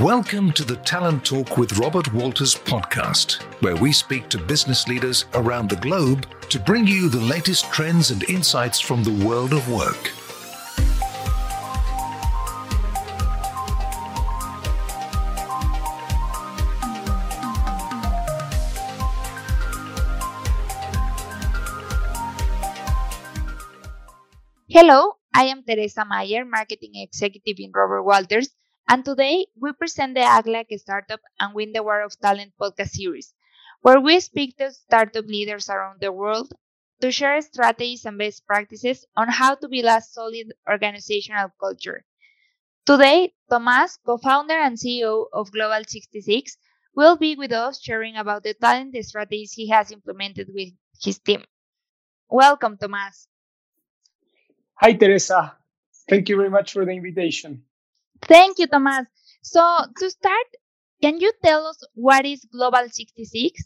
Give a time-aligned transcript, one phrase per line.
[0.00, 5.26] Welcome to the Talent Talk with Robert Walters podcast, where we speak to business leaders
[5.34, 9.68] around the globe to bring you the latest trends and insights from the world of
[9.70, 10.10] work.
[24.70, 28.48] Hello, I am Teresa Mayer, Marketing Executive in Robert Walters,
[28.92, 32.52] and today we present the Act Like a Startup and Win the War of Talent
[32.60, 33.34] podcast series,
[33.80, 36.52] where we speak to startup leaders around the world
[37.00, 42.04] to share strategies and best practices on how to build a solid organizational culture.
[42.86, 46.56] Today, Tomas, co-founder and CEO of Global 66,
[46.94, 50.70] will be with us sharing about the talent strategies he has implemented with
[51.02, 51.44] his team.
[52.30, 53.28] Welcome, Tomas.
[54.76, 55.56] Hi, Teresa.
[56.08, 57.64] Thank you very much for the invitation.
[58.26, 59.06] Thank you, Tomas.
[59.42, 59.60] So,
[59.98, 60.46] to start,
[61.00, 63.62] can you tell us what is Global 66?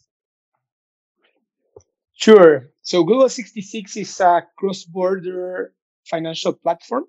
[2.14, 2.70] Sure.
[2.82, 5.72] So, Global 66 is a cross border
[6.04, 7.04] financial platform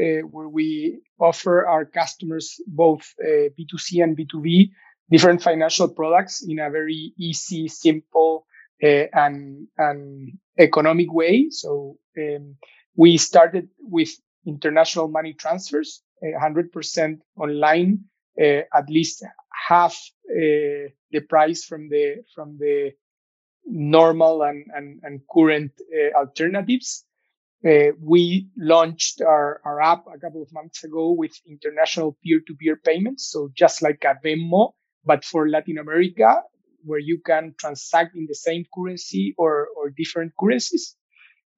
[0.00, 4.70] uh, where we offer our customers both uh, B2C and B2B
[5.10, 8.46] different financial products in a very easy, simple,
[8.82, 11.48] uh, and, and economic way.
[11.50, 12.56] So, um,
[12.96, 14.10] we started with
[14.46, 18.04] international money transfers, 100% online,
[18.40, 19.24] uh, at least
[19.68, 19.94] half
[20.30, 22.92] uh, the price from the from the
[23.66, 27.04] normal and and, and current uh, alternatives.
[28.00, 33.30] We launched our, our app a couple of months ago with international peer-to-peer payments.
[33.30, 34.72] So just like a Venmo,
[35.04, 36.42] but for Latin America,
[36.84, 40.96] where you can transact in the same currency or, or different currencies.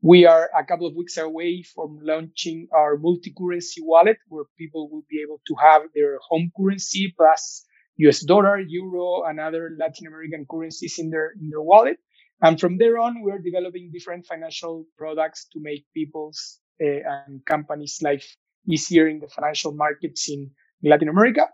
[0.05, 5.07] We are a couple of weeks away from launching our multi-currency wallet where people will
[5.09, 7.65] be able to have their home currency plus
[7.97, 11.97] US dollar, euro, and other Latin American currencies in their, in their wallet.
[12.43, 18.01] And from there on, we're developing different financial products to make people's uh, and companies'
[18.03, 18.37] life
[18.69, 20.51] easier in the financial markets in
[20.83, 21.49] Latin America.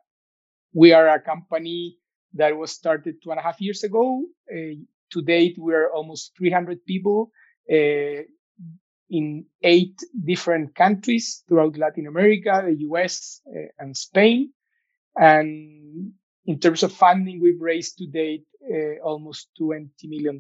[0.75, 1.99] We are a company
[2.35, 4.25] that was started two and a half years ago.
[4.53, 4.75] Uh,
[5.13, 7.31] to date, we're almost 300 people.
[7.73, 8.27] Uh,
[9.11, 14.53] in eight different countries throughout Latin America, the US, uh, and Spain.
[15.17, 16.13] And
[16.47, 20.39] in terms of funding, we've raised to date uh, almost $20 million.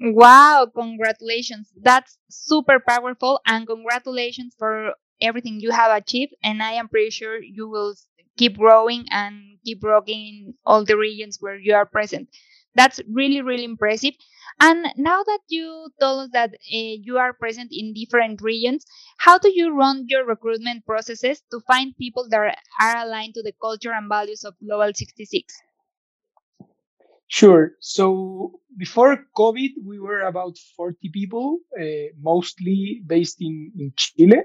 [0.00, 1.70] Wow, congratulations.
[1.80, 6.34] That's super powerful and congratulations for everything you have achieved.
[6.42, 7.94] And I am pretty sure you will
[8.38, 12.28] keep growing and keep rocking in all the regions where you are present.
[12.74, 14.14] That's really, really impressive.
[14.60, 18.84] And now that you told us that uh, you are present in different regions,
[19.16, 23.54] how do you run your recruitment processes to find people that are aligned to the
[23.60, 25.54] culture and values of Global 66?
[27.28, 27.72] Sure.
[27.80, 34.42] So before COVID, we were about 40 people, uh, mostly based in, in Chile.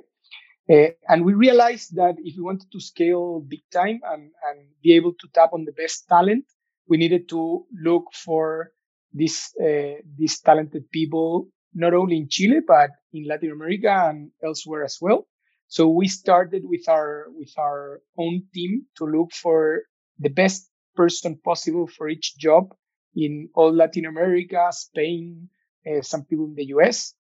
[0.69, 4.95] Uh, and we realized that if we wanted to scale big time and, and be
[4.95, 6.45] able to tap on the best talent,
[6.87, 8.71] we needed to look for
[9.13, 14.83] these uh, these talented people not only in Chile but in Latin America and elsewhere
[14.83, 15.27] as well.
[15.67, 19.83] So we started with our with our own team to look for
[20.19, 22.73] the best person possible for each job
[23.15, 25.49] in all Latin America, Spain,
[25.87, 27.13] uh, some people in the US,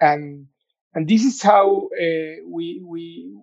[0.00, 0.46] and
[0.94, 3.36] and this is how uh, we we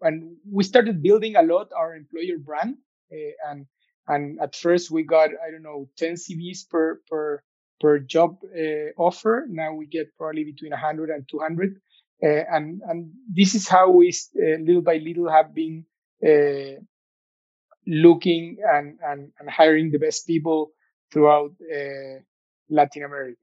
[0.00, 2.76] and we started building a lot our employer brand
[3.12, 3.66] uh, and
[4.08, 7.42] and at first we got I don't know 10 CVs per per
[7.80, 9.46] per job uh, offer.
[9.48, 11.80] Now we get probably between 100 and 200.
[12.22, 15.84] Uh, and, and this is how we uh, little by little have been
[16.24, 16.78] uh,
[17.84, 20.70] looking and, and, and hiring the best people
[21.12, 22.20] throughout uh,
[22.70, 23.40] Latin America.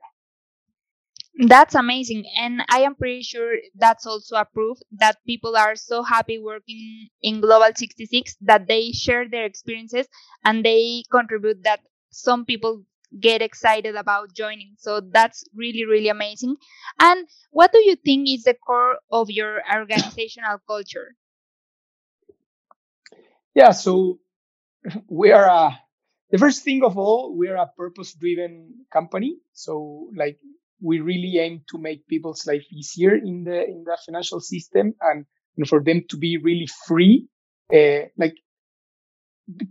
[1.39, 2.25] That's amazing.
[2.37, 7.07] And I am pretty sure that's also a proof that people are so happy working
[7.21, 10.05] in Global 66 that they share their experiences
[10.43, 11.79] and they contribute that
[12.09, 12.83] some people
[13.21, 14.75] get excited about joining.
[14.79, 16.57] So that's really, really amazing.
[16.99, 21.15] And what do you think is the core of your organizational culture?
[23.55, 24.19] Yeah, so
[25.07, 25.79] we are a,
[26.31, 29.37] the first thing of all, we are a purpose driven company.
[29.53, 30.37] So like
[30.81, 35.25] we really aim to make people's life easier in the, in the financial system and,
[35.57, 37.27] and for them to be really free.
[37.73, 38.35] Uh, like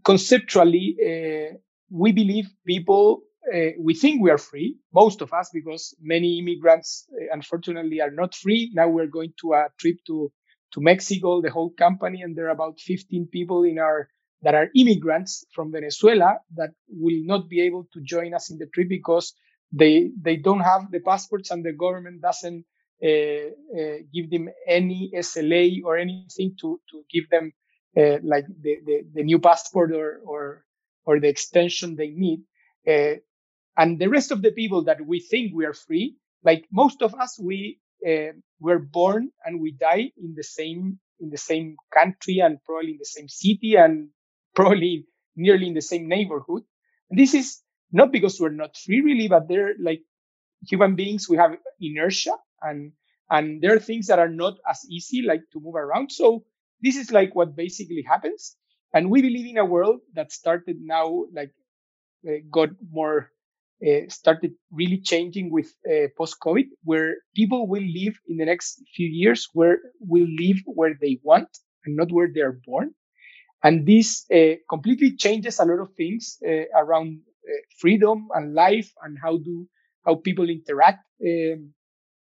[0.05, 1.57] conceptually, uh,
[1.91, 3.23] we believe people
[3.53, 8.35] uh, we think we are free, most of us, because many immigrants, unfortunately, are not
[8.35, 8.71] free.
[8.75, 10.31] Now we're going to a trip to,
[10.73, 14.09] to Mexico, the whole company, and there are about 15 people in our
[14.43, 18.67] that are immigrants from Venezuela that will not be able to join us in the
[18.67, 19.35] trip because
[19.73, 22.65] they they don't have the passports and the government doesn't
[23.03, 27.53] uh, uh, give them any SLA or anything to to give them
[27.97, 30.65] uh, like the, the, the new passport or or
[31.05, 32.43] or the extension they need.
[32.87, 33.17] Uh,
[33.77, 37.15] and the rest of the people that we think we are free, like most of
[37.15, 42.39] us, we uh, were born and we die in the same in the same country
[42.39, 44.09] and probably in the same city and
[44.55, 45.07] probably
[45.37, 46.63] nearly in the same neighborhood.
[47.11, 47.61] And this is
[47.93, 50.03] not because we're not free really, but they're like
[50.67, 51.29] human beings.
[51.29, 52.93] We have inertia and,
[53.31, 56.13] and there are things that are not as easy, like to move around.
[56.13, 56.45] So
[56.83, 58.57] this is like what basically happens.
[58.95, 61.53] And we believe in a world that started now, like
[62.29, 63.31] uh, got more,
[63.87, 68.83] uh, started really changing with uh, post COVID, where people will live in the next
[68.95, 71.49] few years, where will live where they want
[71.85, 72.95] and not where they are born.
[73.63, 77.21] And this uh, completely changes a lot of things uh, around
[77.79, 79.67] freedom and life and how do
[80.05, 81.73] how people interact um,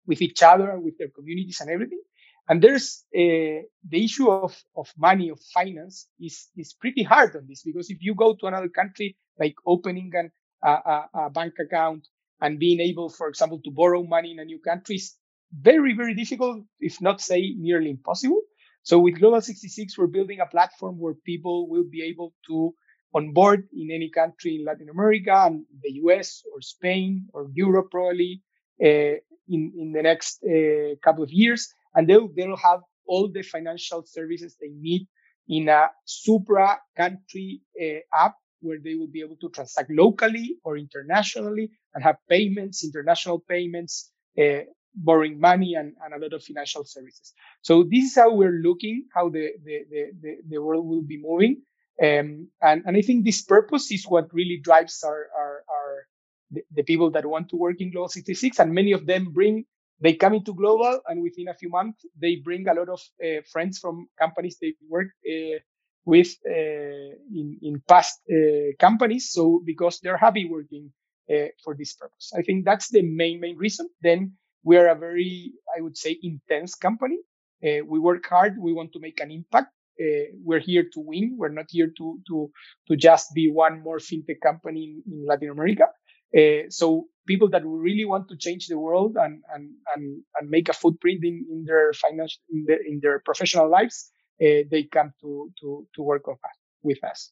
[0.07, 2.01] with each other and with their communities and everything.
[2.47, 7.45] And there's uh, the issue of, of money, of finance is, is pretty hard on
[7.47, 10.31] this because if you go to another country, like opening an,
[10.63, 12.07] a, a, a bank account
[12.41, 15.15] and being able, for example, to borrow money in a new country is
[15.53, 18.41] very, very difficult, if not say nearly impossible.
[18.83, 22.75] So with Global 66, we're building a platform where people will be able to
[23.15, 28.41] onboard in any country in Latin America and the US or Spain or Europe probably
[28.83, 29.15] uh,
[29.47, 31.73] in, in the next uh, couple of years.
[31.95, 35.07] And they'll, they'll have all the financial services they need
[35.47, 40.77] in a supra country uh, app where they will be able to transact locally or
[40.77, 44.11] internationally and have payments, international payments,
[44.41, 44.61] uh,
[44.95, 47.33] borrowing money and, and, a lot of financial services.
[47.61, 49.79] So this is how we're looking, how the, the,
[50.21, 51.61] the, the, world will be moving.
[52.01, 56.07] Um, and, and I think this purpose is what really drives our, our, our
[56.51, 58.59] the, the, people that want to work in Global 66.
[58.59, 59.65] And many of them bring,
[60.01, 63.41] they come into Global and within a few months, they bring a lot of uh,
[63.51, 65.59] friends from companies they work uh,
[66.03, 69.31] with uh, in, in past uh, companies.
[69.31, 70.91] So because they're happy working
[71.29, 72.31] uh, for this purpose.
[72.37, 73.89] I think that's the main, main reason.
[74.01, 74.33] Then
[74.63, 77.19] we are a very, I would say, intense company.
[77.63, 78.57] Uh, we work hard.
[78.59, 79.71] We want to make an impact.
[79.99, 81.35] Uh, we're here to win.
[81.37, 82.51] We're not here to to
[82.87, 85.87] to just be one more fintech company in, in Latin America.
[86.35, 90.69] Uh, so people that really want to change the world and and and, and make
[90.69, 94.11] a footprint in, in their financial in, the, in their professional lives,
[94.41, 96.57] uh, they come to to to work with us.
[96.83, 97.31] With us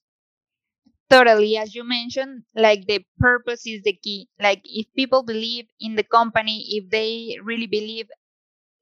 [1.13, 5.95] totally as you mentioned like the purpose is the key like if people believe in
[5.95, 8.07] the company if they really believe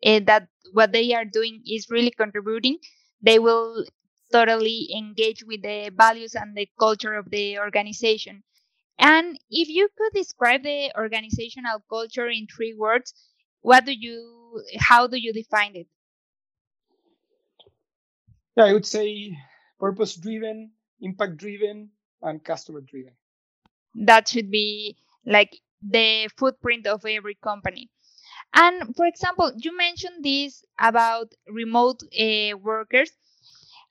[0.06, 2.78] uh, that what they are doing is really contributing
[3.22, 3.86] they will
[4.32, 8.44] totally engage with the values and the culture of the organization
[9.00, 13.14] and if you could describe the organizational culture in three words
[13.62, 15.88] what do you how do you define it
[18.56, 19.38] yeah i would say
[19.80, 20.72] purpose driven
[21.02, 21.90] impact driven
[22.22, 23.14] and customer driven.
[23.96, 27.90] That should be like the footprint of every company.
[28.54, 33.12] And for example, you mentioned this about remote uh, workers.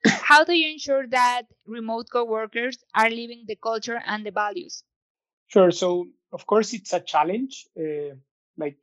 [0.05, 4.83] How do you ensure that remote co-workers are living the culture and the values?
[5.47, 5.71] Sure.
[5.71, 7.65] So of course it's a challenge.
[7.77, 8.15] Uh,
[8.57, 8.77] like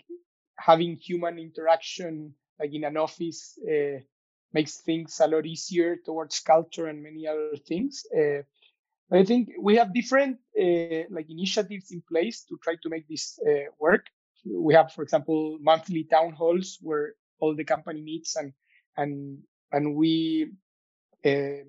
[0.58, 4.00] having human interaction, like in an office, uh,
[4.52, 8.06] makes things a lot easier towards culture and many other things.
[8.16, 8.42] Uh,
[9.10, 10.38] I think we have different
[11.10, 13.38] like initiatives in place to try to make this
[13.78, 14.06] work.
[14.44, 18.52] We have, for example, monthly town halls where all the company meets and
[18.96, 19.38] and
[19.72, 20.50] and we
[21.24, 21.64] uh,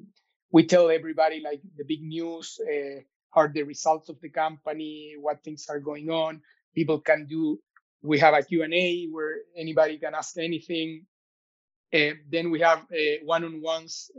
[0.51, 3.01] we tell everybody like the big news, uh,
[3.33, 6.41] are the results of the company, what things are going on.
[6.73, 7.59] People can do.
[8.01, 11.05] We have a Q&A where anybody can ask anything.
[11.93, 12.85] Uh, then we have
[13.23, 14.09] one-on-ones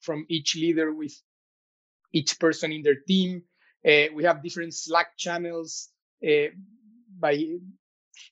[0.00, 1.14] from each leader with
[2.12, 3.42] each person in their team.
[3.84, 5.88] We have different Slack channels
[7.20, 7.58] by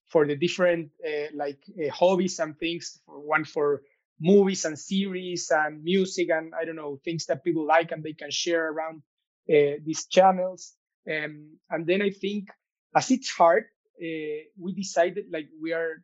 [0.06, 3.00] for the different uh, like uh, hobbies and things.
[3.06, 3.82] One for
[4.20, 8.14] movies and series and music and I don't know things that people like and they
[8.14, 9.02] can share around
[9.48, 10.74] uh, these channels.
[11.08, 12.48] Um, and then I think
[12.96, 13.64] as it's hard,
[14.00, 16.02] we decided like we are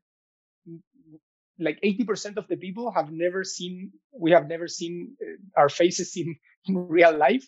[1.58, 5.16] like 80% of the people have never seen we have never seen
[5.56, 6.36] our faces in,
[6.66, 7.46] in real life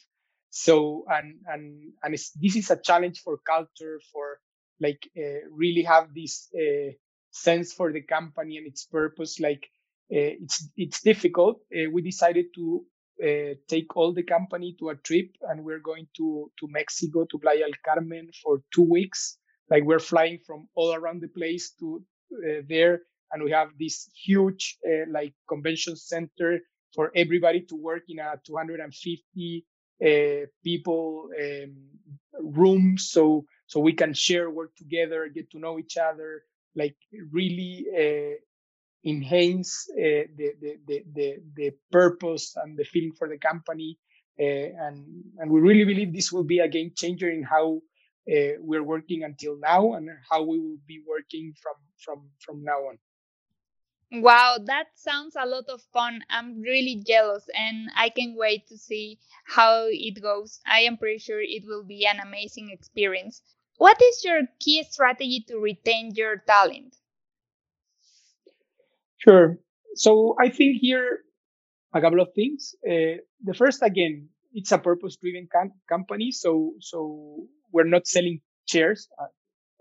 [0.56, 4.38] so, and, and, and this is a challenge for culture, for
[4.80, 6.92] like uh, really have this uh,
[7.30, 9.40] sense for the company and its purpose.
[9.40, 9.68] Like
[10.12, 11.60] uh, it's, it's difficult.
[11.70, 12.84] We decided to
[13.22, 17.38] uh, take all the company to a trip and we're going to to Mexico to
[17.38, 19.38] Playa del Carmen for two weeks.
[19.70, 23.02] Like we're flying from all around the place to uh, there,
[23.32, 26.60] and we have this huge uh, like convention center
[26.94, 29.64] for everybody to work in a 250
[30.04, 31.74] uh, people um,
[32.42, 36.44] room, so so we can share, work together, get to know each other,
[36.74, 36.96] like
[37.32, 43.98] really uh, enhance uh, the, the, the, the, purpose and the feeling for the company.
[44.38, 47.80] Uh, and, and we really believe this will be a game changer in how
[48.58, 52.98] we're working until now and how we will be working from, from, from now on.
[54.12, 56.20] Wow, that sounds a lot of fun.
[56.30, 60.60] I'm really jealous and I can't wait to see how it goes.
[60.64, 63.42] I am pretty sure it will be an amazing experience.
[63.78, 66.96] What is your key strategy to retain your talent?
[69.18, 69.58] Sure.
[69.94, 71.20] So I think here
[71.94, 72.74] a couple of things.
[72.86, 79.08] Uh, the first, again, it's a purpose-driven com- company, so so we're not selling chairs.
[79.20, 79.26] Uh,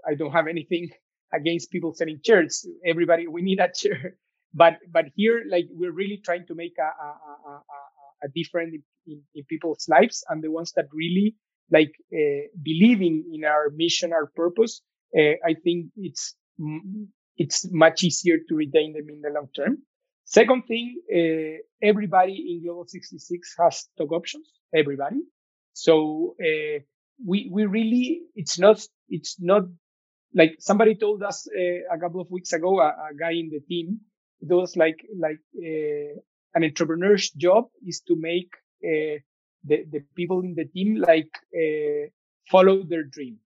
[0.07, 0.89] I don't have anything
[1.33, 2.67] against people selling chairs.
[2.85, 4.17] Everybody, we need a chair.
[4.57, 7.09] But but here, like we're really trying to make a a,
[7.51, 7.53] a,
[8.23, 11.35] a difference in, in, in, people's lives, and the ones that really
[11.71, 14.81] like uh, believing in our mission, our purpose.
[15.17, 16.35] Uh, I think it's
[17.37, 19.77] it's much easier to retain them in the long term.
[20.25, 24.49] Second thing, uh, everybody in Global 66 has stock options.
[24.73, 25.17] Everybody.
[25.73, 26.79] So uh,
[27.25, 29.63] we we really it's not it's not
[30.33, 33.61] like somebody told us uh, a couple of weeks ago a, a, guy in the
[33.61, 34.01] team
[34.41, 35.39] was like like
[36.55, 38.51] an entrepreneur's job is to make
[39.65, 42.07] the the people in the team like uh,
[42.49, 43.39] follow their dream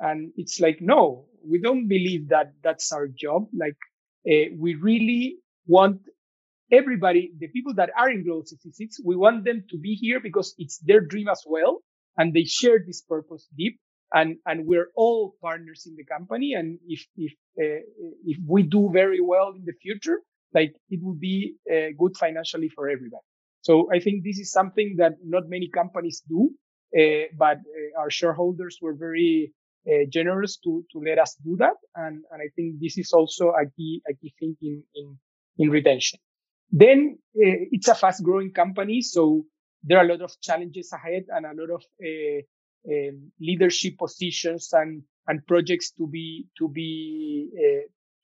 [0.00, 3.46] and it's like, no, we don't believe that that's our job.
[3.52, 3.76] Like,
[4.28, 6.00] uh, we really want
[6.70, 10.54] everybody, the people that are in Global 66, we want them to be here because
[10.58, 11.82] it's their dream as well.
[12.16, 13.78] And they share this purpose deep.
[14.14, 16.54] And, and we're all partners in the company.
[16.54, 17.82] And if, if, uh,
[18.24, 20.20] if we do very well in the future,
[20.54, 23.22] like it will be uh, good financially for everybody.
[23.68, 26.50] So I think this is something that not many companies do.
[26.98, 29.52] Uh, but uh, our shareholders were very
[29.86, 31.76] uh, generous to to let us do that.
[31.94, 35.18] And and I think this is also a key a key thing in in,
[35.58, 36.18] in retention.
[36.70, 39.44] Then it's a fast growing company, so
[39.82, 45.02] there are a lot of challenges ahead and a lot of um, leadership positions and
[45.26, 47.50] and projects to be to be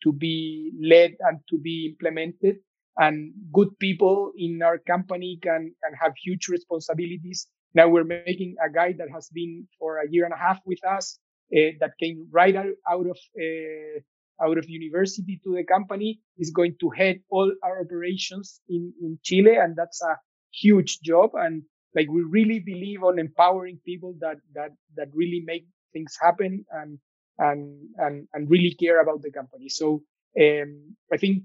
[0.02, 2.56] to be led and to be implemented.
[2.96, 7.48] And good people in our company can have huge responsibilities.
[7.74, 10.78] Now we're making a guy that has been for a year and a half with
[10.86, 11.18] us
[11.52, 14.00] uh, that came right out, out of uh,
[14.42, 19.18] out of university to the company is going to head all our operations in in
[19.22, 20.18] Chile, and that's a
[20.52, 21.30] huge job.
[21.34, 21.62] And
[21.94, 26.98] like we really believe on empowering people that that that really make things happen and
[27.38, 29.68] and and and really care about the company.
[29.68, 30.02] So
[30.40, 31.44] um, I think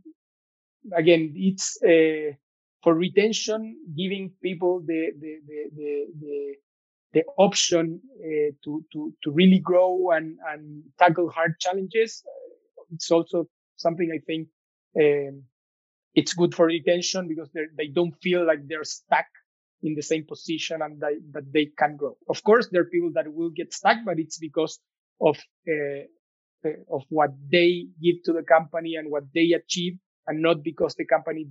[0.96, 2.34] again it's uh,
[2.84, 6.56] for retention, giving people the the the the, the
[7.14, 12.24] the option uh, to, to, to really grow and, and tackle hard challenges.
[12.26, 14.48] Uh, it's also something I think,
[15.00, 15.44] um,
[16.14, 19.26] it's good for retention because they don't feel like they're stuck
[19.82, 22.18] in the same position and that, they can grow.
[22.28, 24.80] Of course, there are people that will get stuck, but it's because
[25.22, 26.04] of, uh,
[26.66, 29.98] uh of what they give to the company and what they achieve
[30.30, 31.46] and not because the company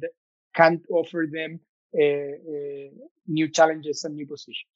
[0.55, 1.61] can't offer them
[2.01, 2.89] uh, uh,
[3.27, 4.71] new challenges and new positions.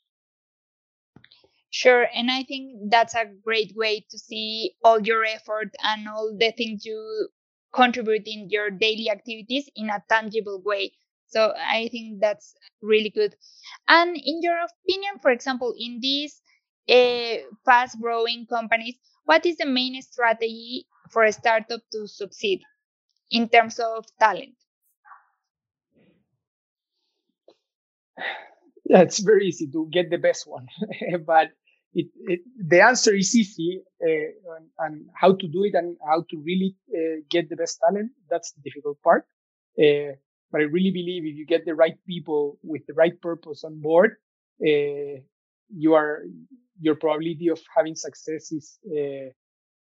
[1.70, 2.06] Sure.
[2.14, 6.52] And I think that's a great way to see all your effort and all the
[6.52, 7.28] things you
[7.72, 10.92] contribute in your daily activities in a tangible way.
[11.28, 13.34] So I think that's really good.
[13.88, 16.42] And in your opinion, for example, in these
[16.90, 22.60] uh, fast growing companies, what is the main strategy for a startup to succeed
[23.32, 24.54] in terms of talent?
[28.84, 30.66] Yeah, it's very easy to get the best one,
[31.26, 31.48] but
[31.94, 36.24] it, it, the answer is easy uh, and, and, how to do it and how
[36.30, 39.26] to really uh, get the best talent that's the difficult part
[39.78, 40.16] uh,
[40.50, 43.78] but i really believe if you get the right people with the right purpose on
[43.80, 44.16] board
[44.66, 45.20] uh,
[45.68, 46.22] you are
[46.80, 49.28] your probability of having success is uh,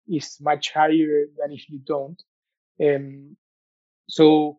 [0.08, 2.20] is much higher than if you don't
[2.82, 3.36] um,
[4.08, 4.58] so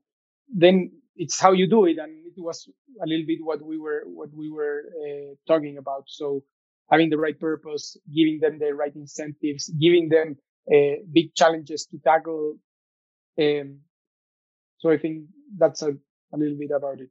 [0.53, 2.69] then it's how you do it and it was
[3.01, 6.43] a little bit what we were what we were uh, talking about so
[6.89, 10.37] having the right purpose, giving them the right incentives, giving them
[10.71, 12.55] uh, big challenges to tackle.
[13.39, 13.79] Um,
[14.77, 15.25] so I think
[15.57, 15.91] that's a,
[16.33, 17.09] a little bit about it.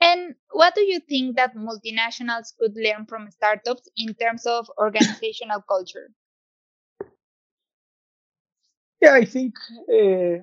[0.00, 5.62] And what do you think that multinationals could learn from startups in terms of organizational
[5.62, 6.10] culture?
[9.02, 9.54] Yeah, I think
[9.92, 10.38] uh,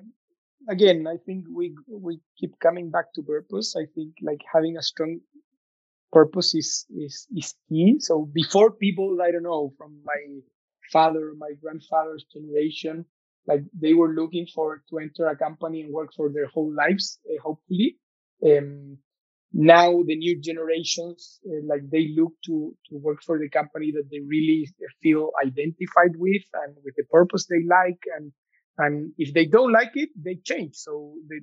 [0.68, 3.76] again, I think we we keep coming back to purpose.
[3.76, 5.20] I think like having a strong
[6.12, 7.96] purpose is is is key.
[8.00, 10.22] So before people, I don't know, from my
[10.92, 13.06] father, my grandfather's generation,
[13.46, 17.20] like they were looking for to enter a company and work for their whole lives,
[17.30, 17.98] uh, hopefully.
[18.46, 18.98] Um,
[19.52, 24.08] now the new generations, uh, like they look to to work for the company that
[24.10, 24.68] they really
[25.02, 28.32] feel identified with and with the purpose they like and
[28.78, 30.74] and if they don't like it, they change.
[30.76, 31.40] So the,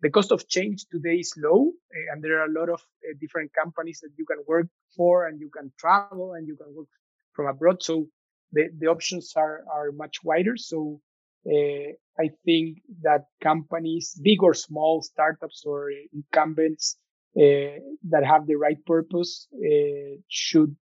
[0.00, 3.14] the cost of change today is low, eh, and there are a lot of uh,
[3.20, 4.66] different companies that you can work
[4.96, 6.88] for, and you can travel, and you can work
[7.32, 7.82] from abroad.
[7.82, 8.08] So
[8.52, 10.56] the, the options are are much wider.
[10.56, 11.00] So
[11.46, 16.96] uh, I think that companies, big or small, startups or incumbents
[17.34, 19.48] that have the right purpose
[20.28, 20.76] should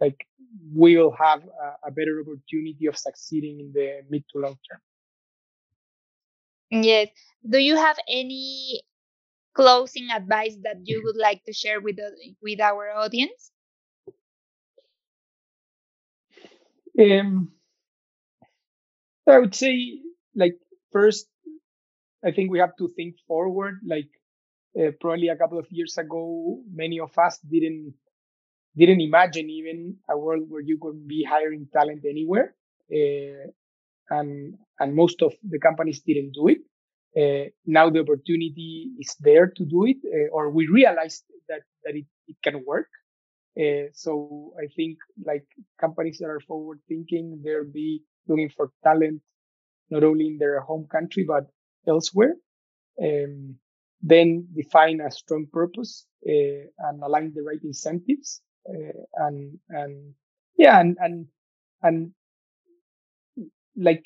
[0.00, 0.26] like
[0.72, 4.80] will have a, a better opportunity of succeeding in the mid to long term.
[6.70, 7.08] Yes.
[7.48, 8.82] Do you have any
[9.54, 12.10] closing advice that you would like to share with the,
[12.42, 13.50] with our audience?
[16.98, 17.52] Um,
[19.26, 20.00] I would say,
[20.34, 20.56] like
[20.92, 21.26] first,
[22.24, 23.80] I think we have to think forward.
[23.86, 24.10] Like
[24.78, 27.94] uh, probably a couple of years ago, many of us didn't
[28.76, 32.54] didn't imagine even a world where you could be hiring talent anywhere.
[32.90, 33.50] Uh,
[34.10, 36.58] and, and most of the companies didn't do it.
[37.14, 41.94] Uh, now the opportunity is there to do it, uh, or we realized that, that
[41.94, 42.88] it, it can work.
[43.92, 45.44] So I think like
[45.78, 49.20] companies that are forward thinking, they'll be looking for talent,
[49.90, 51.44] not only in their home country, but
[51.86, 52.34] elsewhere.
[53.02, 53.56] Um,
[54.00, 60.14] then define a strong purpose uh, and align the right incentives uh, and and
[60.56, 61.26] yeah and and
[61.82, 62.12] and
[63.76, 64.04] like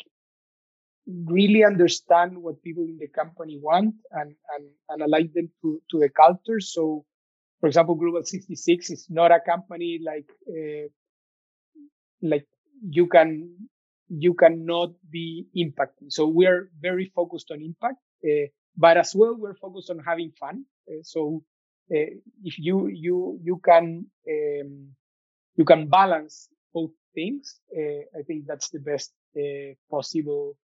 [1.07, 6.01] really understand what people in the company want and and, and align them to, to
[6.01, 6.61] the culture.
[6.61, 7.05] So
[7.61, 10.89] for example global 66 is not a company like uh,
[12.23, 12.47] like
[12.89, 13.69] you can
[14.09, 16.11] you cannot be impacting.
[16.11, 20.33] So we are very focused on impact uh, but as well we're focused on having
[20.39, 20.65] fun
[21.03, 21.43] so
[21.89, 24.89] if you you you can um,
[25.57, 30.57] you can balance both things, uh, I think that's the best uh, possible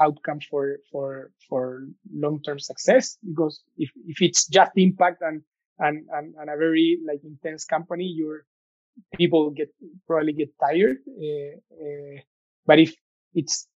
[0.00, 3.18] outcome for for for long term success.
[3.22, 5.42] Because if if it's just impact and
[5.78, 8.46] and and, and a very like intense company, your
[9.16, 9.70] people get
[10.06, 10.98] probably get tired.
[12.66, 12.94] but if
[13.34, 13.68] it's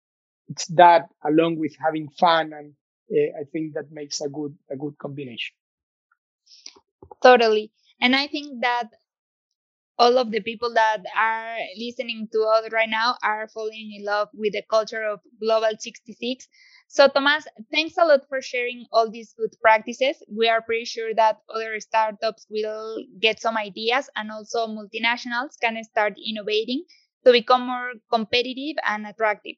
[0.49, 2.73] it's that along with having fun and
[3.13, 5.55] uh, I think that makes a good a good combination.
[7.23, 7.71] Totally.
[8.01, 8.91] And I think that
[9.99, 14.29] all of the people that are listening to us right now are falling in love
[14.33, 16.47] with the culture of Global 66.
[16.87, 20.17] So, Tomas, thanks a lot for sharing all these good practices.
[20.31, 25.83] We are pretty sure that other startups will get some ideas and also multinationals can
[25.85, 26.85] start innovating
[27.27, 29.57] to become more competitive and attractive.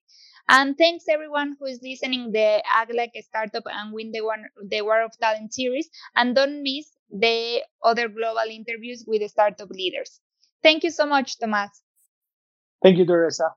[0.48, 4.82] And thanks everyone who is listening the Act Like Startup and Win the One the
[4.82, 5.88] War of Talent series.
[6.16, 10.20] And don't miss the other global interviews with the startup leaders.
[10.62, 11.82] Thank you so much, Tomas.
[12.82, 13.54] Thank you, Teresa.